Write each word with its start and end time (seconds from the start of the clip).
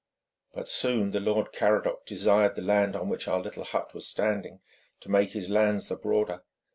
But 0.51 0.67
soon 0.67 1.11
the 1.11 1.19
Lord 1.19 1.53
Caradoc 1.53 2.07
desired 2.07 2.55
the 2.55 2.63
land 2.63 2.95
on 2.95 3.07
which 3.07 3.27
our 3.27 3.39
little 3.39 3.63
hut 3.63 3.93
was 3.93 4.07
standing, 4.07 4.59
to 5.01 5.11
make 5.11 5.29
his 5.33 5.47
lands 5.47 5.89
the 5.89 5.95
broader. 5.95 6.41